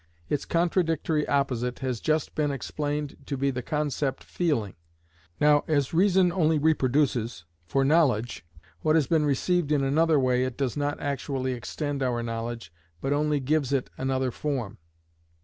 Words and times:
Its 0.29 0.45
contradictory 0.45 1.27
opposite 1.27 1.77
has 1.77 1.99
just 1.99 2.33
been 2.33 2.49
explained 2.49 3.17
to 3.27 3.37
be 3.37 3.51
the 3.51 3.61
concept 3.61 4.23
"feeling." 4.23 4.73
Now, 5.39 5.63
as 5.67 5.93
reason 5.93 6.31
only 6.31 6.57
reproduces, 6.57 7.45
for 7.67 7.85
knowledge, 7.85 8.43
what 8.79 8.95
has 8.95 9.05
been 9.05 9.25
received 9.27 9.71
in 9.71 9.83
another 9.83 10.19
way, 10.19 10.43
it 10.43 10.57
does 10.57 10.75
not 10.75 10.99
actually 10.99 11.51
extend 11.53 12.01
our 12.01 12.23
knowledge, 12.23 12.73
but 12.99 13.13
only 13.13 13.39
gives 13.39 13.71
it 13.71 13.91
another 13.95 14.31
form. 14.31 14.79